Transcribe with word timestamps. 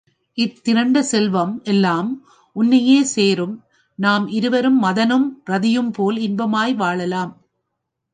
இத்திரண்ட 0.37 0.99
செல்வம் 0.99 1.61
எல்லாம் 1.63 2.09
உன்னையே 2.55 3.03
சேரும் 3.03 3.53
நாம் 3.99 4.25
இருவரும் 4.27 4.79
மதனும் 4.83 5.27
ரதியும்போல் 5.45 6.17
இன்பமாய் 6.19 6.73
வாழலாம். 6.75 7.33